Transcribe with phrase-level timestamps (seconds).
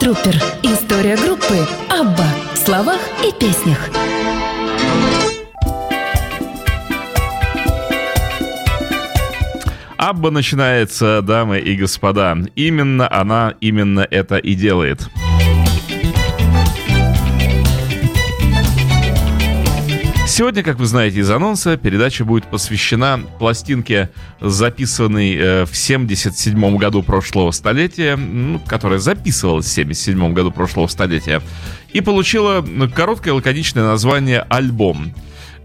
[0.00, 0.34] Трупер.
[0.62, 1.58] История группы
[1.90, 3.90] «Абба» в словах и песнях.
[9.98, 12.34] Абба начинается, дамы и господа.
[12.56, 15.06] Именно она именно это и делает.
[20.40, 24.08] Сегодня, как вы знаете из анонса, передача будет посвящена пластинке,
[24.40, 31.42] записанной э, в 77 году прошлого столетия, ну, которая записывалась в 77 году прошлого столетия,
[31.92, 35.12] и получила короткое лаконичное название «Альбом».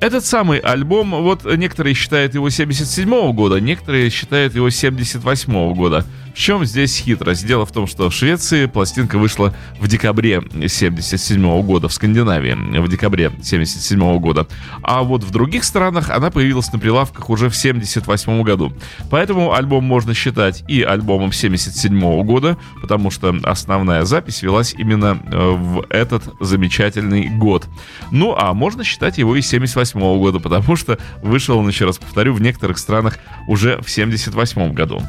[0.01, 5.73] Этот самый альбом, вот некоторые считают его 77 -го года, некоторые считают его 78 -го
[5.73, 6.05] года.
[6.35, 7.47] В чем здесь хитрость?
[7.47, 12.79] Дело в том, что в Швеции пластинка вышла в декабре 77 -го года, в Скандинавии
[12.81, 14.45] в декабре 77 -го года.
[14.83, 18.73] А вот в других странах она появилась на прилавках уже в 78 году.
[19.09, 25.17] Поэтому альбом можно считать и альбомом 77 -го года, потому что основная запись велась именно
[25.31, 27.65] э, в этот замечательный год.
[28.11, 31.97] Ну, а можно считать его и 78 -го года, потому что вышел он, еще раз
[31.97, 35.01] повторю, в некоторых странах уже в 78 году.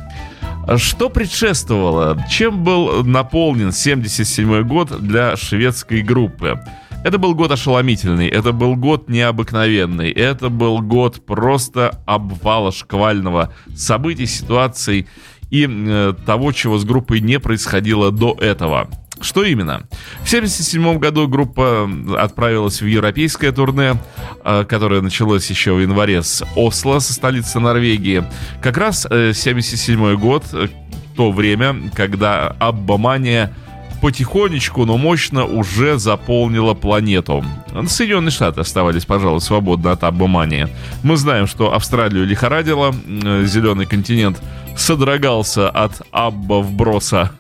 [0.75, 2.19] Что предшествовало?
[2.29, 6.61] Чем был наполнен 77 год для шведской группы?
[7.05, 14.27] Это был год ошеломительный, это был год необыкновенный, это был год просто обвала шквального событий,
[14.27, 15.07] ситуаций
[15.51, 18.89] и э, того, чего с группой не происходило до этого.
[19.21, 19.87] Что именно?
[20.23, 23.97] В 1977 году группа отправилась в европейское турне,
[24.45, 28.25] а, которое началось еще в январе с Осло, со столицы Норвегии.
[28.61, 30.69] Как раз 1977 э, год, э,
[31.17, 33.53] то время, когда Аббамания
[34.01, 37.45] потихонечку, но мощно уже заполнила планету.
[37.87, 40.69] Соединенные Штаты оставались, пожалуй, свободны от аббомании.
[41.03, 44.41] Мы знаем, что Австралию лихорадило, э, зеленый континент
[44.77, 47.33] содрогался от абба вброса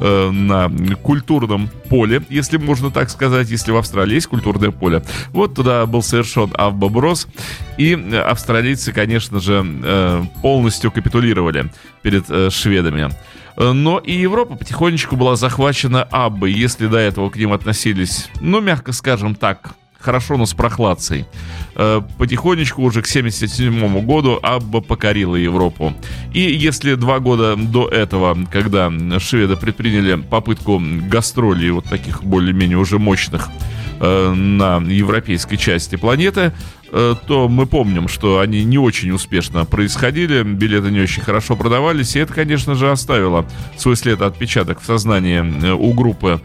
[0.00, 0.70] э, на
[1.02, 5.02] культурном поле, если можно так сказать, если в Австралии есть культурное поле.
[5.30, 7.26] Вот туда был совершен абба брос,
[7.76, 7.94] и
[8.26, 11.70] австралийцы, конечно же, э, полностью капитулировали
[12.02, 13.10] перед э, шведами.
[13.56, 18.60] Э, но и Европа потихонечку была захвачена Аббой, если до этого к ним относились, ну,
[18.60, 21.24] мягко скажем так, хорошо, но с прохладцей.
[21.76, 25.94] Э, потихонечку уже к 1977 году Абба покорила Европу.
[26.32, 32.98] И если два года до этого, когда шведы предприняли попытку гастролей вот таких более-менее уже
[32.98, 33.48] мощных
[34.00, 36.52] э, на европейской части планеты,
[37.26, 42.20] то мы помним, что они не очень успешно происходили, билеты не очень хорошо продавались, и
[42.20, 43.44] это, конечно же, оставило
[43.76, 46.40] свой след отпечаток в сознании э, у группы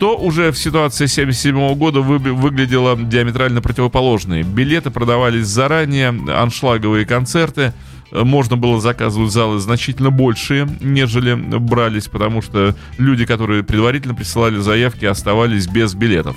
[0.00, 4.42] то уже в ситуации 1977 года вы, выглядело диаметрально противоположной.
[4.42, 7.72] Билеты продавались заранее, аншлаговые концерты,
[8.10, 14.58] э, можно было заказывать залы значительно большие, нежели брались, потому что люди, которые предварительно присылали
[14.58, 16.36] заявки, оставались без билетов.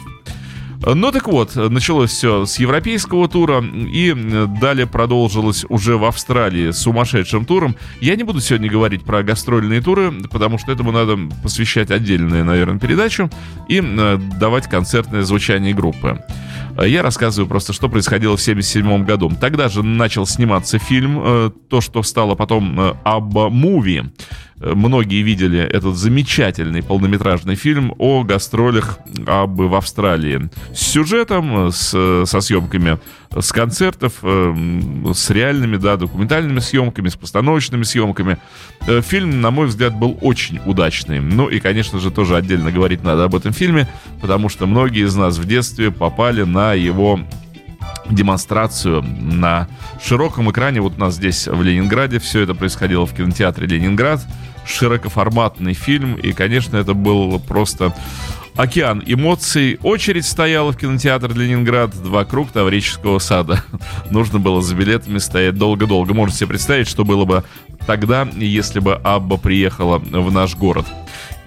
[0.93, 4.13] Ну так вот, началось все с европейского тура и
[4.61, 7.75] далее продолжилось уже в Австралии сумасшедшим туром.
[8.01, 12.79] Я не буду сегодня говорить про гастрольные туры, потому что этому надо посвящать отдельную, наверное,
[12.79, 13.31] передачу
[13.67, 16.23] и э, давать концертное звучание группы.
[16.83, 19.31] Я рассказываю просто, что происходило в 1977 году.
[19.39, 24.03] Тогда же начал сниматься фильм, э, то, что стало потом э, «Абба Муви»,
[24.59, 30.49] многие видели этот замечательный полнометражный фильм о гастролях об в Австралии.
[30.73, 32.99] С сюжетом, с, со съемками
[33.41, 34.55] с концертов, э,
[35.13, 38.37] с реальными, да, документальными съемками, с постановочными съемками.
[38.87, 41.19] Э, фильм, на мой взгляд, был очень удачный.
[41.19, 43.87] Ну и, конечно же, тоже отдельно говорить надо об этом фильме,
[44.21, 47.19] потому что многие из нас в детстве попали на его
[48.09, 49.67] демонстрацию на
[50.01, 50.81] широком экране.
[50.81, 54.21] Вот у нас здесь в Ленинграде все это происходило в кинотеатре «Ленинград».
[54.67, 57.93] Широкоформатный фильм, и, конечно, это был просто
[58.55, 59.77] океан эмоций.
[59.83, 63.63] Очередь стояла в кинотеатр Ленинград вокруг Таврического сада.
[64.09, 66.13] Нужно было за билетами стоять долго-долго.
[66.13, 67.43] Можете себе представить, что было бы
[67.85, 70.85] тогда, если бы Абба приехала в наш город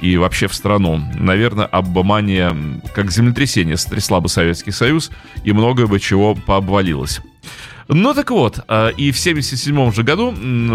[0.00, 1.00] и вообще в страну.
[1.14, 2.56] Наверное, Аббамания
[2.94, 5.11] как землетрясение сотрясла бы Советский Союз,
[5.44, 7.20] и многое бы чего пообвалилось.
[7.88, 10.32] Ну так вот, а, и в 77 же году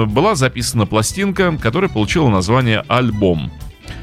[0.07, 3.51] была записана пластинка, которая получила название «Альбом».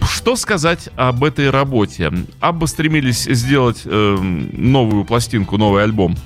[0.02, 2.12] Что сказать об этой работе?
[2.40, 6.16] Абба стремились сделать э, новую пластинку, новый альбом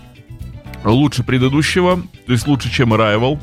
[0.84, 3.40] лучше предыдущего, то есть лучше, чем Arrival.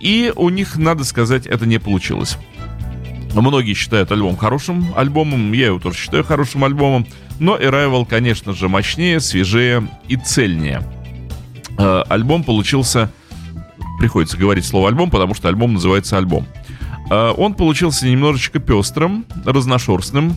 [0.00, 2.38] И у них, надо сказать, это не получилось.
[3.34, 7.06] Многие считают альбом хорошим альбомом, я его тоже считаю хорошим альбомом,
[7.40, 10.82] но Arrival, конечно же, мощнее, свежее и цельнее.
[11.76, 13.10] Э, альбом получился,
[13.98, 16.46] приходится говорить слово альбом, потому что альбом называется альбом.
[17.10, 20.36] Э, он получился немножечко пестрым, разношерстным,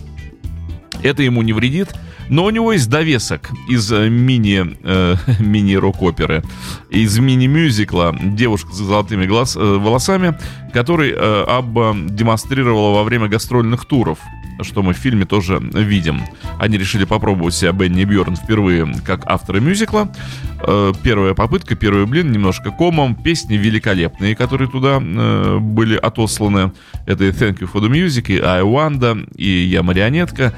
[1.04, 1.94] Это ему не вредит,
[2.29, 6.44] но у него есть довесок из э, мини, э, мини-рок-оперы,
[6.89, 10.38] из мини-мюзикла «Девушка с золотыми глаз, э, волосами»,
[10.74, 14.19] который э, Абба демонстрировала во время гастрольных туров
[14.62, 16.21] что мы в фильме тоже видим.
[16.59, 20.12] Они решили попробовать себя Бенни Бьорн впервые как авторы мюзикла.
[20.59, 23.15] Э, первая попытка, первый блин, немножко комом.
[23.15, 26.71] Песни великолепные, которые туда э, были отосланы.
[27.06, 30.54] Это и Thank You for the Music, и I Wanda, и Я марионетка.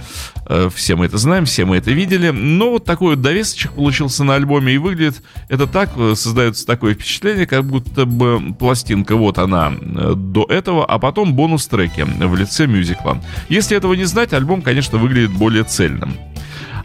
[0.48, 2.30] Э, все мы это знаем, все мы это видели.
[2.30, 7.46] Но вот такой вот довесочек получился на альбоме и выглядит это так, создается такое впечатление,
[7.46, 13.22] как будто бы пластинка, вот она до этого, а потом бонус-треки в лице мюзикла.
[13.50, 16.16] Если этого не знать, альбом, конечно, выглядит более цельным.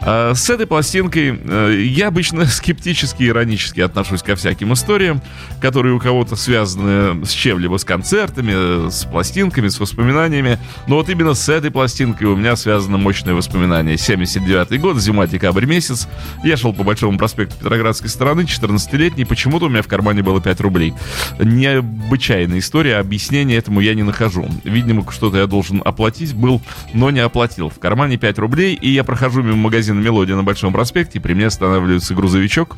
[0.07, 5.23] А, с этой пластинкой э, я обычно скептически и иронически отношусь ко всяким историям,
[5.61, 10.59] которые у кого-то связаны с чем-либо, с концертами, с пластинками, с воспоминаниями.
[10.89, 13.97] Но вот именно с этой пластинкой у меня связано мощное воспоминание.
[13.97, 16.07] 79 год, зима, декабрь месяц.
[16.45, 19.25] Я шел по Большому проспекту Петроградской стороны, 14-летний.
[19.25, 20.93] Почему-то у меня в кармане было 5 рублей.
[21.39, 24.51] Необычайная история, объяснения этому я не нахожу.
[24.65, 26.61] Видимо, что-то я должен оплатить был,
[26.93, 27.71] но не оплатил.
[27.71, 31.35] В кармане 5 рублей, и я прохожу мимо магазина магазин «Мелодия» на Большом проспекте, при
[31.35, 32.77] мне останавливается грузовичок,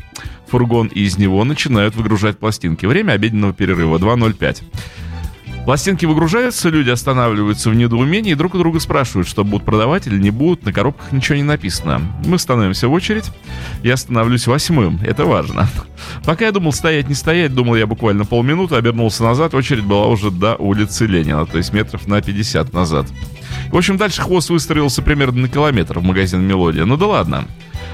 [0.48, 2.86] фургон, и из него начинают выгружать пластинки.
[2.86, 4.62] Время обеденного перерыва 2.05.
[5.64, 10.16] Пластинки выгружаются, люди останавливаются в недоумении и друг у друга спрашивают, что будут продавать или
[10.16, 10.64] не будут.
[10.64, 12.00] На коробках ничего не написано.
[12.24, 13.32] Мы становимся в очередь.
[13.82, 15.00] Я становлюсь восьмым.
[15.04, 15.68] Это важно.
[16.24, 19.54] Пока я думал стоять, не стоять, думал я буквально полминуты, обернулся назад.
[19.54, 23.06] Очередь была уже до улицы Ленина, то есть метров на 50 назад.
[23.70, 26.84] В общем, дальше хвост выстроился примерно на километр в магазин «Мелодия».
[26.84, 27.46] Ну да ладно.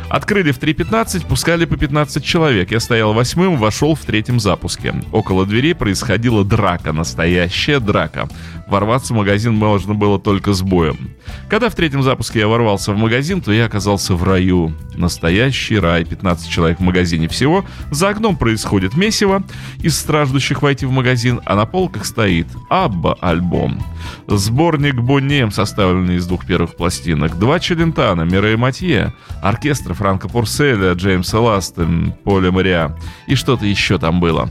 [0.09, 2.71] Открыли в 3.15, пускали по 15 человек.
[2.71, 4.95] Я стоял восьмым, вошел в третьем запуске.
[5.11, 8.29] Около дверей происходила драка, настоящая драка.
[8.73, 11.11] Ворваться в магазин можно было только с боем.
[11.51, 14.73] Когда в третьем запуске я ворвался в магазин, то я оказался в раю.
[14.95, 16.07] Настоящий рай.
[16.07, 17.67] 15 человек в магазине всего.
[17.91, 19.43] За окном происходит месиво
[19.83, 23.79] из страждущих войти в магазин, а на полках стоит Абба альбом.
[24.27, 27.39] Сборник Боннем, составленный из двух первых пластинок.
[27.39, 29.13] Два Челентана, Мира и Матье.
[29.43, 32.97] Оркестр Франка Пурселя, Джеймса Ластен, Поля Мариа.
[33.27, 34.49] И что-то еще там было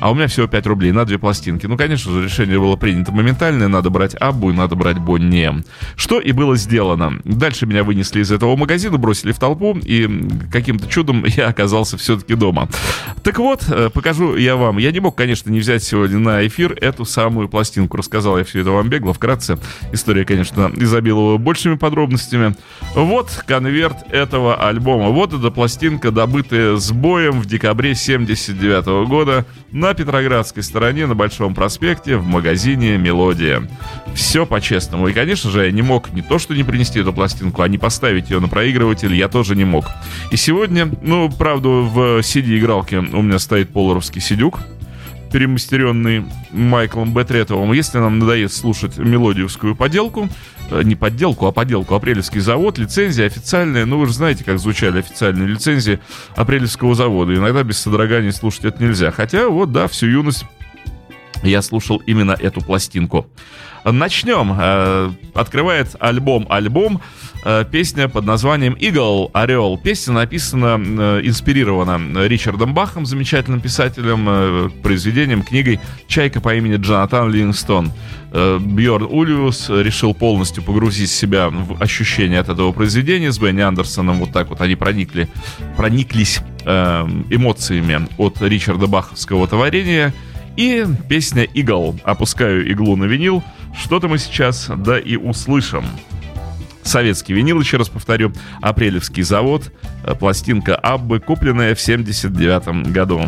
[0.00, 1.66] а у меня всего 5 рублей на две пластинки.
[1.66, 5.50] Ну, конечно же, решение было принято моментальное, надо брать Аббу и надо брать Бонни.
[5.96, 7.20] Что и было сделано.
[7.24, 10.08] Дальше меня вынесли из этого магазина, бросили в толпу, и
[10.52, 12.68] каким-то чудом я оказался все-таки дома.
[13.22, 14.78] Так вот, э, покажу я вам.
[14.78, 17.96] Я не мог, конечно, не взять сегодня на эфир эту самую пластинку.
[17.96, 19.58] Рассказал я все это вам бегло, вкратце.
[19.92, 22.54] История, конечно, изобиловала большими подробностями.
[22.94, 25.08] Вот конверт этого альбома.
[25.08, 31.54] Вот эта пластинка, добытая с боем в декабре 79 года на Петроградской стороне на Большом
[31.54, 33.68] проспекте в магазине «Мелодия».
[34.14, 35.08] Все по-честному.
[35.08, 37.76] И, конечно же, я не мог не то, что не принести эту пластинку, а не
[37.76, 39.86] поставить ее на проигрыватель я тоже не мог.
[40.30, 44.60] И сегодня, ну, правда, в CD-игралке у меня стоит поларовский сидюк,
[45.32, 47.72] перемастеренный Майклом Бетретовым.
[47.72, 50.28] Если нам надоест слушать мелодиевскую поделку,
[50.70, 55.48] не подделку, а поделку, Апрелевский завод, лицензия официальная, ну вы же знаете, как звучали официальные
[55.48, 56.00] лицензии
[56.36, 57.34] Апрелевского завода.
[57.34, 59.10] Иногда без содрогания слушать это нельзя.
[59.10, 60.44] Хотя вот, да, всю юность
[61.44, 63.26] я слушал именно эту пластинку.
[63.84, 64.56] Начнем.
[64.58, 67.02] Э, открывает альбом «Альбом»
[67.44, 69.30] э, песня под названием «Игл.
[69.34, 69.76] Орел».
[69.76, 77.92] Песня написана, э, инспирирована Ричардом Бахом, замечательным писателем, произведением, книгой «Чайка по имени Джонатан Ливингстон».
[78.32, 84.18] Бьорн Ульвиус решил полностью погрузить себя в ощущение от этого произведения с Бенни Андерсоном.
[84.18, 85.28] Вот так вот они проникли,
[85.76, 90.12] прониклись эмоциями от Ричарда Баховского творения–
[90.56, 91.98] и песня «Игл».
[92.04, 93.42] Опускаю иглу на винил.
[93.78, 95.84] Что-то мы сейчас, да и услышим.
[96.82, 98.32] Советский винил, еще раз повторю.
[98.60, 99.72] Апрелевский завод.
[100.20, 103.22] Пластинка Аббы, купленная в 79 году.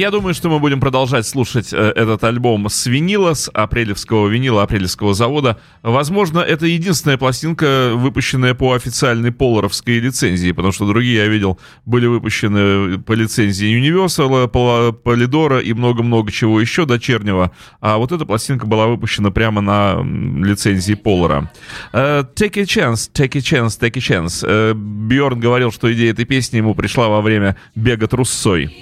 [0.00, 4.62] я думаю, что мы будем продолжать слушать э, этот альбом с винила, с апрелевского винила,
[4.62, 5.58] апрелевского завода.
[5.82, 12.06] Возможно, это единственная пластинка, выпущенная по официальной поларовской лицензии, потому что другие, я видел, были
[12.06, 17.50] выпущены э, по лицензии Universal, э, Polydor и много-много чего еще дочернего.
[17.80, 21.52] А вот эта пластинка была выпущена прямо на лицензии Полара.
[21.92, 24.74] Take a chance, take a chance, take a chance.
[24.74, 28.74] Бьорн говорил, что идея этой песни ему пришла во время бега трусцой.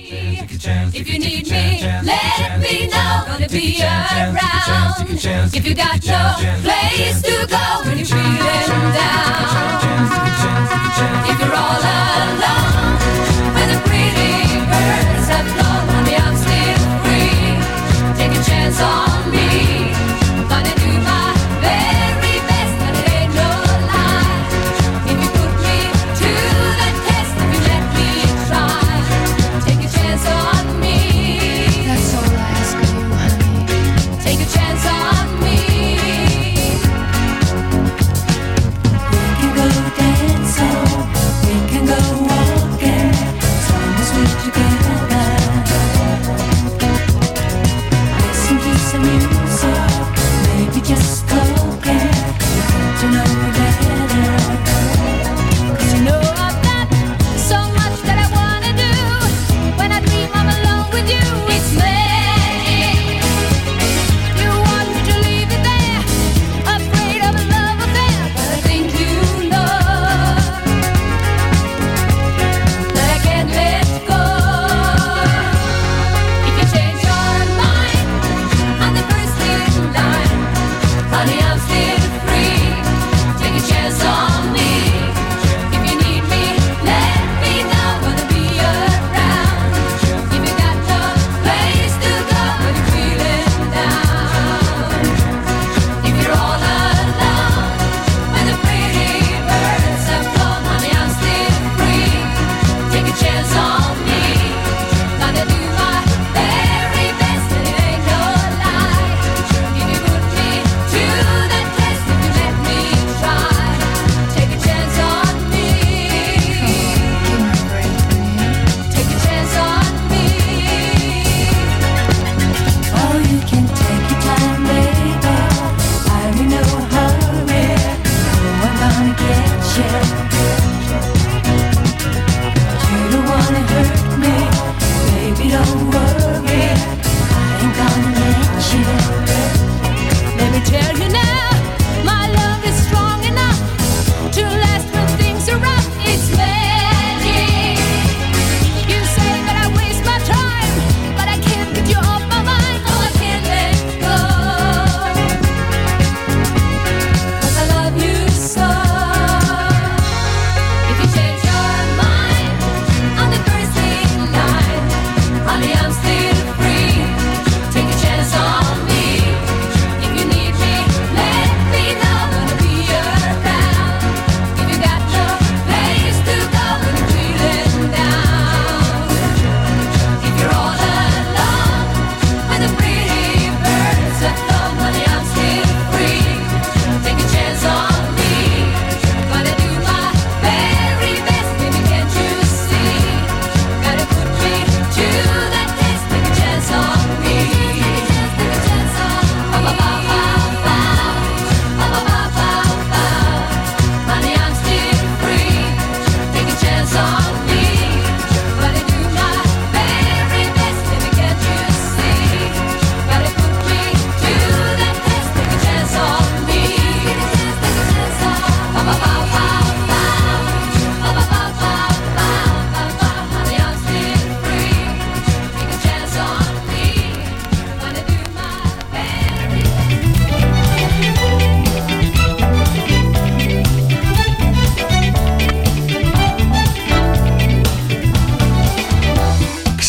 [1.09, 3.25] you need me, let me know.
[3.27, 4.95] Gonna be around.
[5.55, 9.39] If you got no place to go when you're feeling down.
[11.31, 12.97] If you're all alone,
[13.55, 17.53] when the pretty birds have flown, on the I'm free.
[18.19, 19.28] Take a chance on.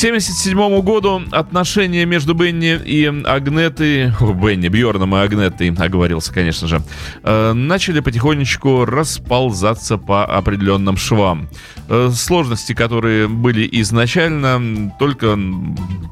[0.09, 6.81] 1977 году отношения между Бенни и Агнетой, Бенни, Бьорном и Агнетой, оговорился, конечно же,
[7.23, 11.47] э, начали потихонечку расползаться по определенным швам.
[11.87, 15.37] Э, сложности, которые были изначально, только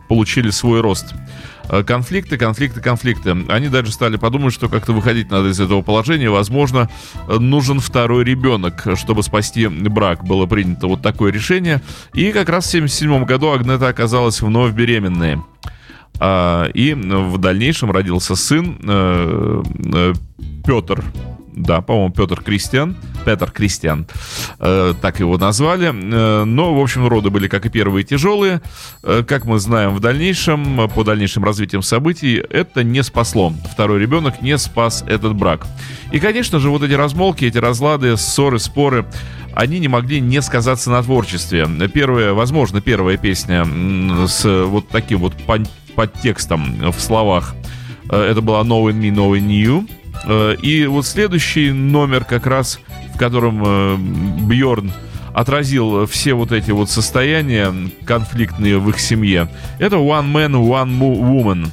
[0.08, 1.14] получили свой рост.
[1.86, 3.36] Конфликты, конфликты, конфликты.
[3.50, 6.30] Они даже стали подумать, что как-то выходить надо из этого положения.
[6.30, 6.90] Возможно,
[7.28, 10.24] э, нужен второй ребенок, чтобы спасти брак.
[10.24, 11.82] Было принято вот такое решение.
[12.14, 15.38] И как раз в 1977 году Агнета оказалась вновь беременной.
[16.20, 20.14] А, И в дальнейшем родился сын э, э,
[20.66, 21.04] Петр.
[21.58, 22.96] Да, по-моему, Петр Кристиан.
[23.26, 24.06] Петр Кристиан.
[24.60, 25.88] Э, так его назвали.
[25.88, 28.62] Э, но, в общем, роды были, как и первые, тяжелые.
[29.02, 33.52] Э, как мы знаем в дальнейшем, по дальнейшим развитиям событий, это не спасло.
[33.74, 35.66] Второй ребенок не спас этот брак.
[36.12, 39.06] И, конечно же, вот эти размолки, эти разлады, ссоры, споры,
[39.54, 41.68] они не могли не сказаться на творчестве.
[41.92, 43.66] Первая, возможно, первая песня
[44.28, 45.34] с вот таким вот
[45.96, 47.56] подтекстом в словах
[48.10, 49.90] Э, Это была No in Me, No in You.
[50.26, 52.80] Э, И вот следующий номер как раз,
[53.14, 54.92] в котором Бьорн
[55.34, 57.74] отразил все вот эти вот состояния
[58.06, 59.50] конфликтные в их семье.
[59.80, 61.70] Это One Man, One Woman.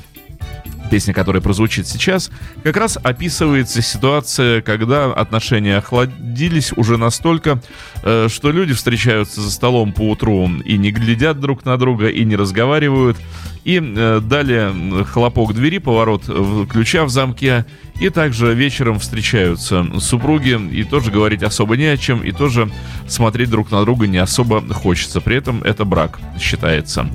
[0.91, 2.31] Песня, которая прозвучит сейчас,
[2.63, 7.61] как раз описывается ситуация, когда отношения охладились уже настолько,
[8.03, 12.25] э, что люди встречаются за столом по утру и не глядят друг на друга, и
[12.25, 13.17] не разговаривают.
[13.65, 16.25] И э, далее хлопок двери, поворот
[16.71, 17.65] ключа в замке,
[18.01, 22.71] и также вечером встречаются супруги, и тоже говорить особо не о чем, и тоже
[23.09, 25.21] смотреть друг на друга не особо хочется.
[25.21, 27.09] При этом это брак считается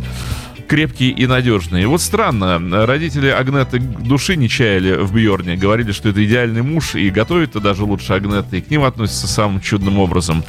[0.69, 1.81] крепкий и надежный.
[1.81, 6.93] И вот странно, родители Агнеты души не чаяли в Бьорне, говорили, что это идеальный муж,
[6.93, 10.43] и готовит-то даже лучше Агнеты, и к ним относятся самым чудным образом.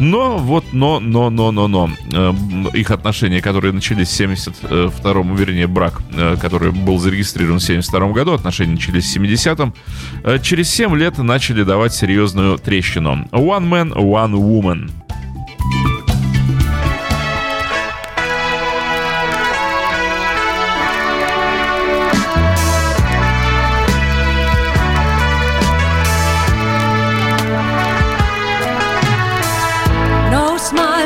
[0.00, 2.34] Но вот, но, но, но, но, но, э,
[2.72, 8.32] их отношения, которые начались в 72-м, вернее, брак, э, который был зарегистрирован в 72 году,
[8.32, 9.74] отношения начались в 70-м,
[10.24, 13.28] э, через 7 лет начали давать серьезную трещину.
[13.30, 14.90] One man, one woman.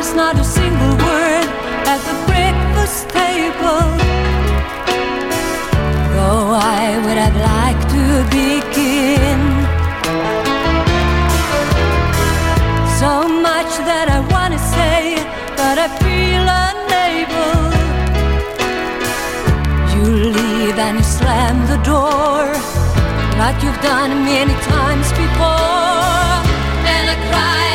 [0.01, 1.47] Smiles, not a single word
[1.87, 3.85] at the breakfast table.
[6.15, 9.41] Though I would have liked to begin.
[12.99, 15.17] So much that I want to say,
[15.57, 17.61] but I feel unable.
[19.93, 22.49] You leave and you slam the door,
[23.39, 26.41] like you've done many times before.
[26.89, 27.70] And I cry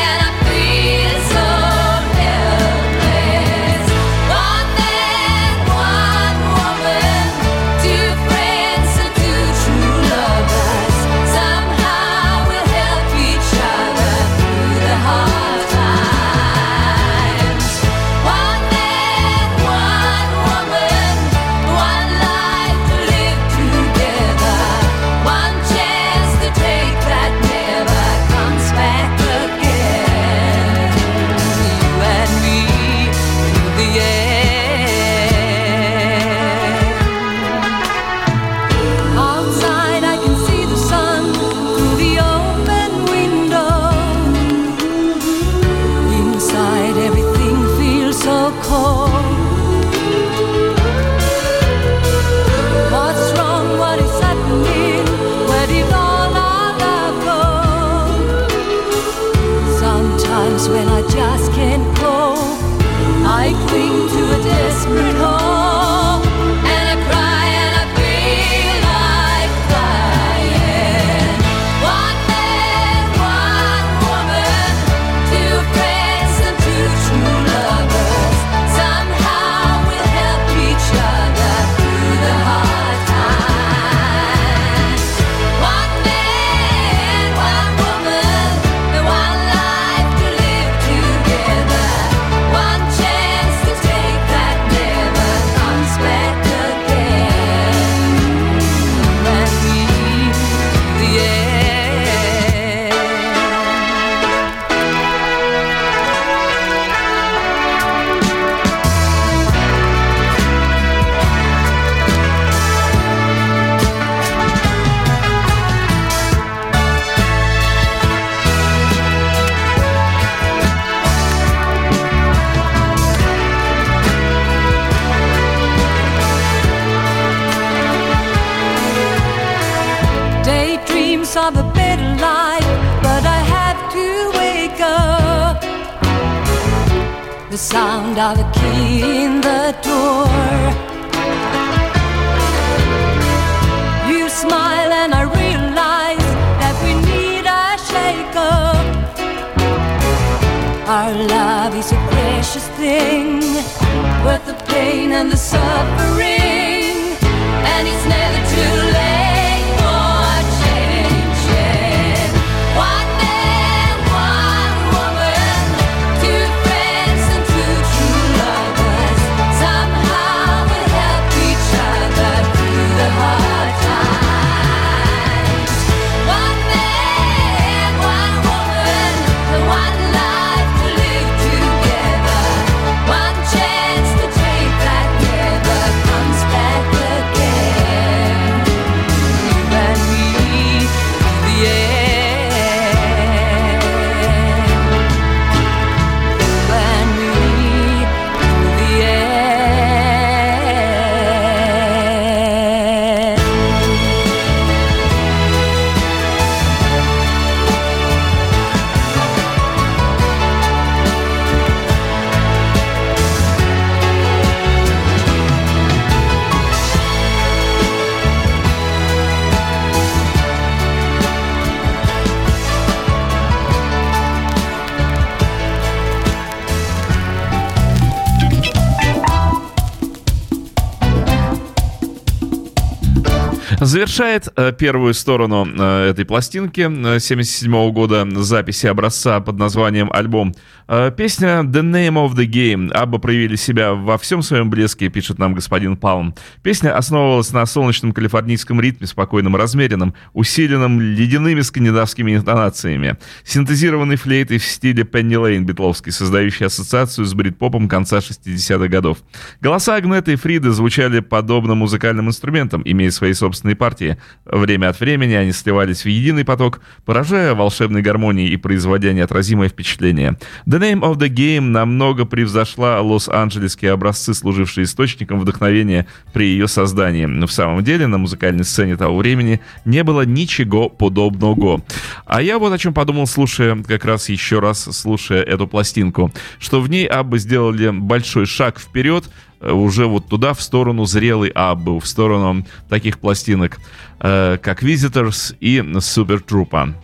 [233.96, 240.54] Завершает э, первую сторону э, этой пластинки э, 77 года записи образца под названием «Альбом».
[240.86, 242.92] Э, песня «The Name of the Game».
[242.92, 246.34] Абба проявили себя во всем своем блеске, пишет нам господин Палм.
[246.62, 253.16] Песня основывалась на солнечном калифорнийском ритме, спокойном, размеренном, усиленном ледяными скандинавскими интонациями.
[253.44, 259.18] Синтезированной флейтой в стиле Пенни Лейн битловской, создающей ассоциацию с брит-попом конца 60-х годов.
[259.62, 264.16] Голоса Агнеты и Фриды звучали подобно музыкальным инструментам, имея свои собственные партии.
[264.44, 270.36] Время от времени они сливались в единый поток, поражая волшебной гармонией и производя неотразимое впечатление.
[270.66, 277.26] The Name of the Game намного превзошла лос-анджелесские образцы, служившие источником вдохновения при ее создании.
[277.26, 281.84] Но в самом деле на музыкальной сцене того времени не было ничего подобного.
[282.24, 286.80] А я вот о чем подумал, слушая, как раз еще раз слушая эту пластинку, что
[286.80, 292.06] в ней Аббы сделали большой шаг вперед, уже вот туда, в сторону зрелой Аббы, в
[292.06, 293.78] сторону таких пластинок,
[294.20, 296.94] э, как Visitors и Super Trooper.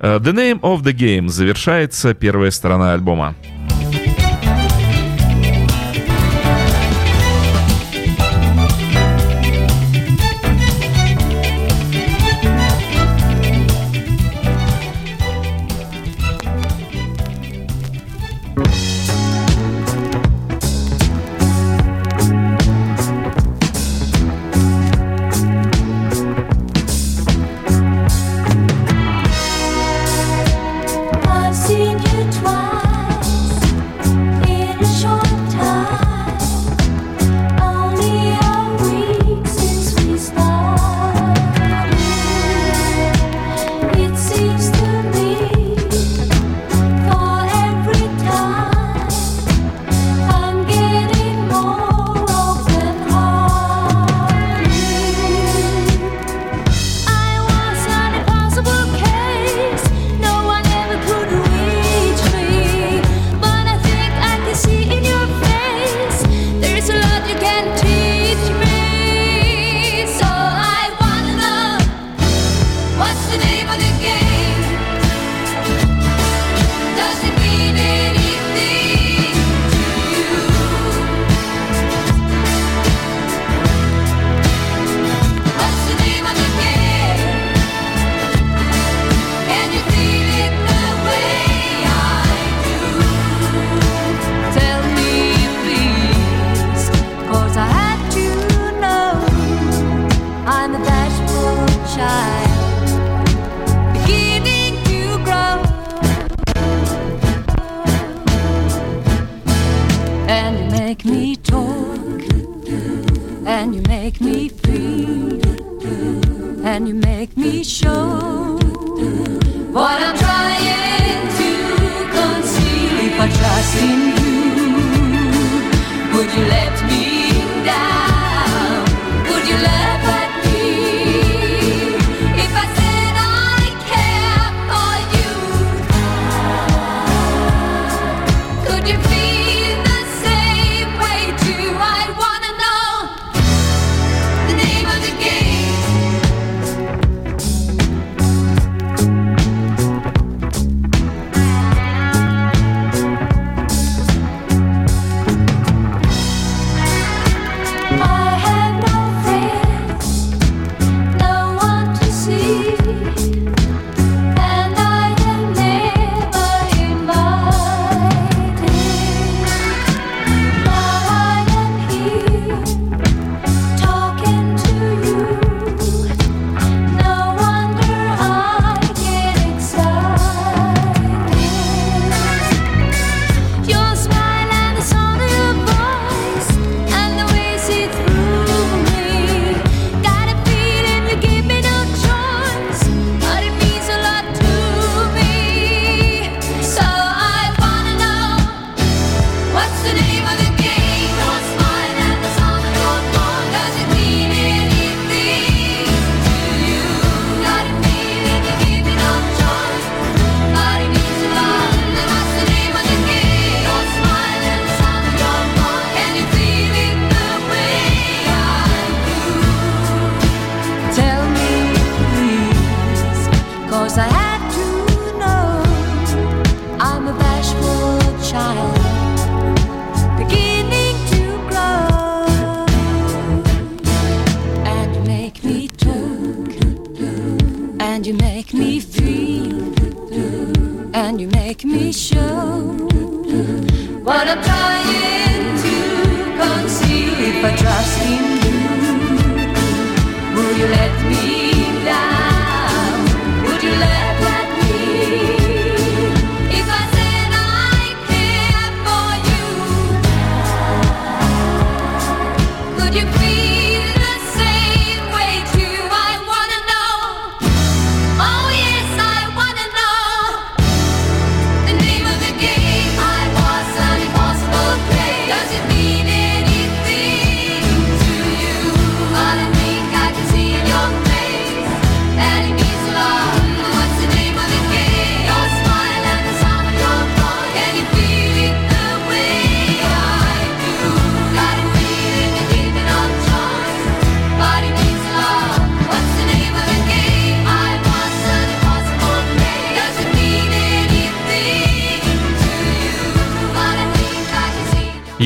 [0.00, 3.34] Э, The Name of the Game завершается первая сторона альбома.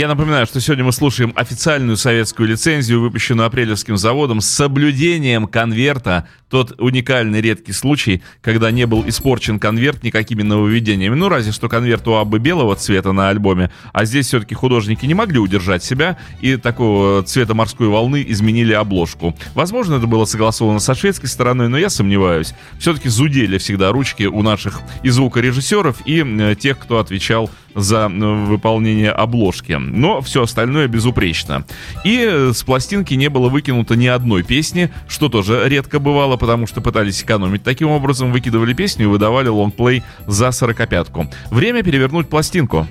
[0.02, 6.26] Я напоминаю, что сегодня мы слушаем официальную советскую лицензию, выпущенную апрелевским заводом, с соблюдением конверта.
[6.50, 11.14] Тот уникальный редкий случай, когда не был испорчен конверт никакими нововведениями.
[11.14, 13.70] Ну, разве что конверт у Аббы белого цвета на альбоме.
[13.92, 19.36] А здесь все-таки художники не могли удержать себя и такого цвета морской волны изменили обложку.
[19.54, 22.54] Возможно, это было согласовано со шведской стороной, но я сомневаюсь.
[22.80, 28.44] Все-таки зудели всегда ручки у наших и звукорежиссеров, и э, тех, кто отвечал за э,
[28.46, 29.78] выполнение обложки.
[29.92, 31.66] Но все остальное безупречно.
[32.02, 36.66] И э, с пластинки не было выкинуто ни одной песни, что тоже редко бывало, потому
[36.66, 37.62] что пытались экономить.
[37.62, 41.30] Таким образом, выкидывали песню и выдавали лонгплей за сорокопятку.
[41.50, 42.88] Время перевернуть пластинку.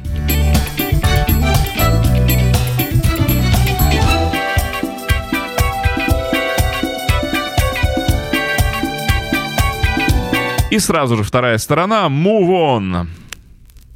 [10.70, 13.08] И сразу же вторая сторона Move On.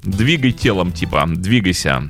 [0.01, 2.09] Двигай телом, типа, двигайся.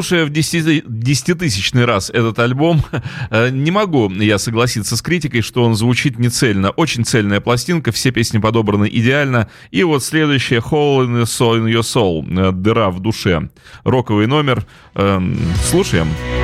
[0.00, 2.82] слушая в десятитысячный раз этот альбом,
[3.30, 6.70] э, не могу я согласиться с критикой, что он звучит нецельно.
[6.70, 9.50] Очень цельная пластинка, все песни подобраны идеально.
[9.70, 13.50] И вот следующее «Hole in, in your soul» э,— «Дыра в душе».
[13.84, 14.64] Роковый номер.
[14.94, 15.36] Эм,
[15.68, 16.08] слушаем.
[16.08, 16.39] Слушаем.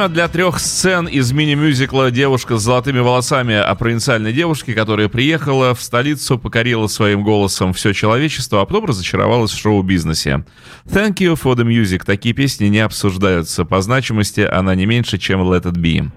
[0.00, 5.74] Время для трех сцен из мини-мюзикла «Девушка с золотыми волосами» о провинциальной девушке, которая приехала
[5.74, 10.46] в столицу, покорила своим голосом все человечество, а потом разочаровалась в шоу-бизнесе.
[10.86, 13.66] «Thank you for the music»— такие песни не обсуждаются.
[13.66, 16.08] По значимости она не меньше, чем «Let it be».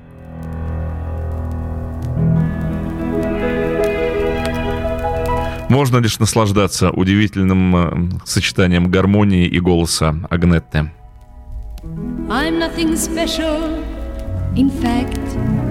[5.68, 10.90] Можно лишь наслаждаться удивительным э, сочетанием гармонии и голоса Агнетты.
[12.30, 13.84] I'm nothing special.
[14.56, 15.20] In fact,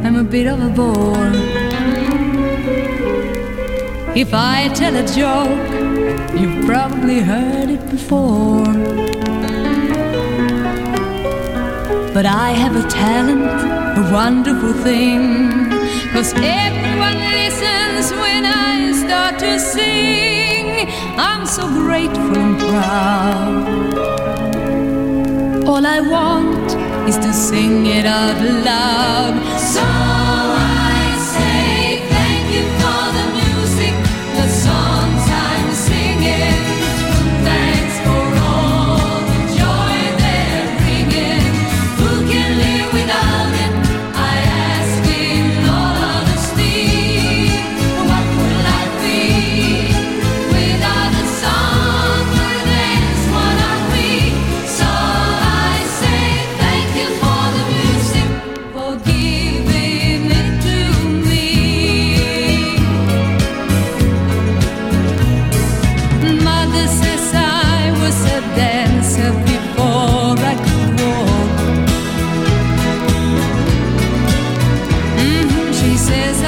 [0.04, 1.32] I'm a bit of a bore.
[4.14, 8.66] If I tell a joke, you've probably heard it before.
[12.12, 13.42] But I have a talent,
[13.98, 15.70] a wonderful thing.
[16.12, 20.86] Cause everyone listens when I start to sing.
[21.18, 24.21] I'm so grateful and proud.
[25.72, 26.74] All I want
[27.08, 30.21] is to sing it out loud.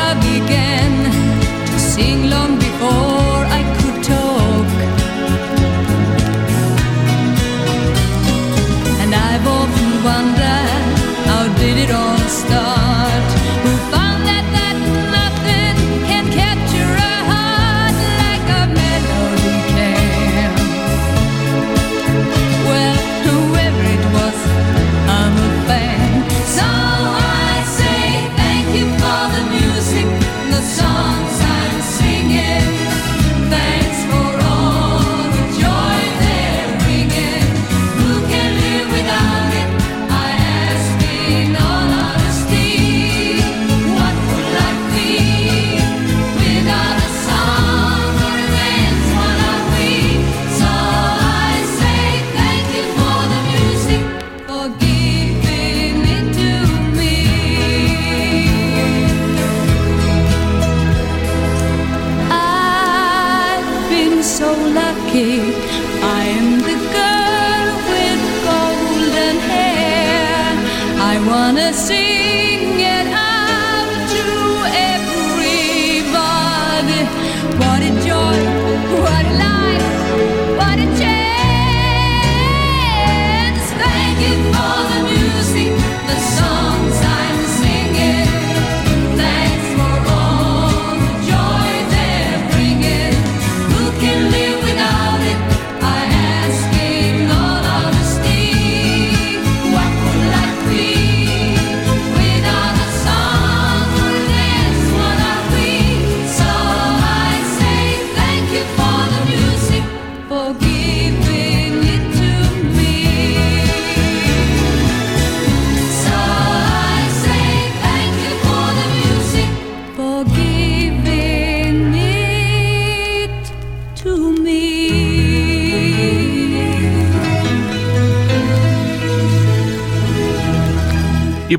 [0.07, 0.64] I began.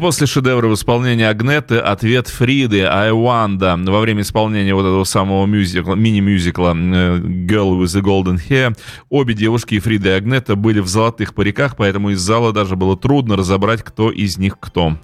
[0.05, 5.95] после шедевра в исполнении Агнеты ответ Фриды «Айванда» во время исполнения вот этого самого мюзикла,
[5.95, 8.77] мини-мюзикла э, «Girl with the Golden Hair»
[9.09, 12.95] обе девушки, и Фрида и Агнета, были в золотых париках, поэтому из зала даже было
[12.95, 14.95] трудно разобрать, кто из них кто.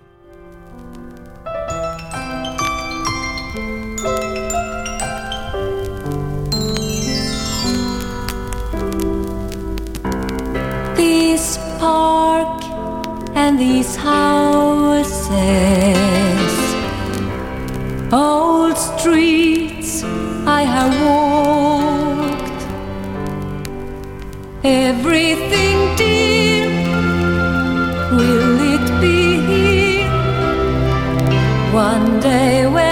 [13.44, 15.32] and these houses.
[18.14, 20.04] Old streets
[20.60, 22.62] I have walked.
[24.64, 26.70] Everything dear,
[28.18, 29.20] will it be
[29.50, 30.12] here?
[31.74, 32.91] One day when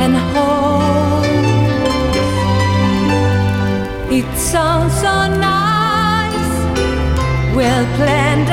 [0.00, 1.24] and whole.
[4.10, 6.50] It sounds so nice,
[7.54, 8.48] well planned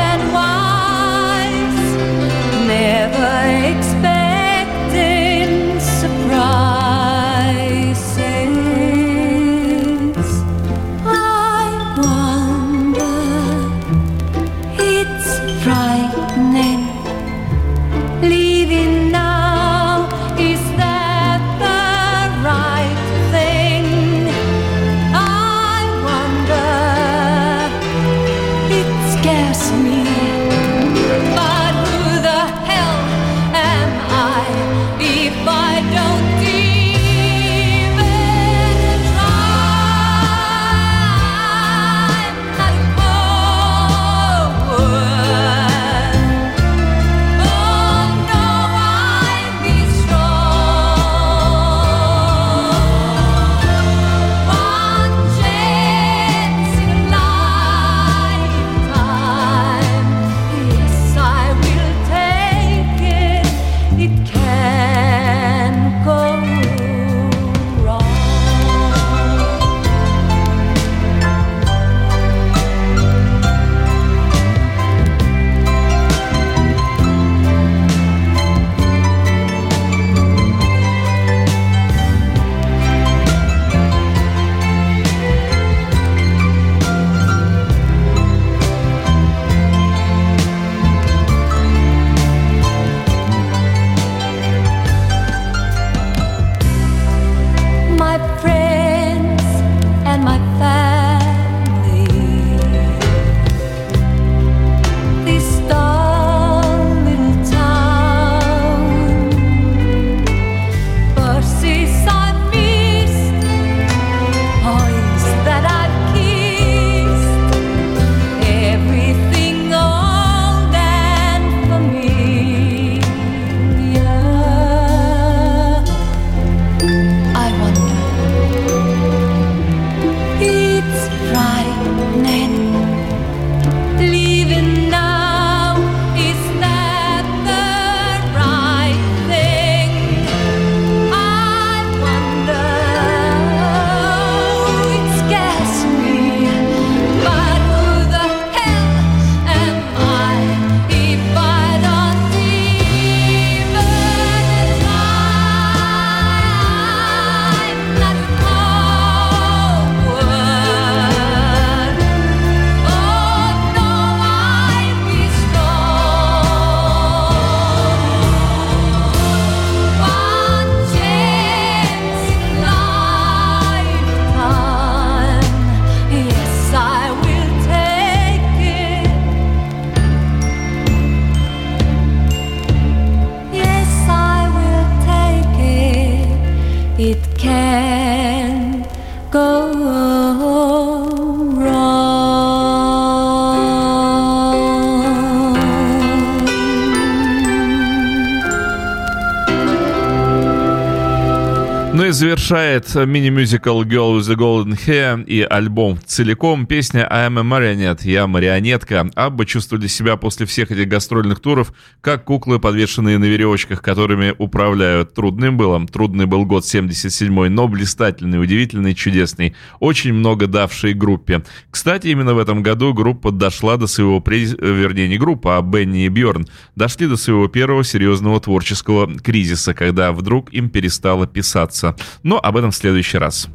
[202.05, 207.39] Ну и завершает мини-мюзикл Girl with the Golden Hair и альбом целиком песня I am
[207.39, 209.09] a marionette, я марионетка.
[209.15, 215.15] Абба чувствовали себя после всех этих гастрольных туров, как куклы, подвешенные на веревочках, которыми управляют.
[215.15, 219.55] Трудным было, трудный был год 77-й, но блистательный, удивительный, чудесный.
[219.79, 221.43] Очень много давший группе.
[221.71, 224.53] Кстати, именно в этом году группа дошла до своего, приз...
[224.53, 226.45] вернее не группа, а Бенни и Бьорн,
[226.75, 231.95] дошли до своего первого серьезного творческого кризиса, когда вдруг им перестало писаться.
[232.23, 233.47] Но об этом в следующий раз.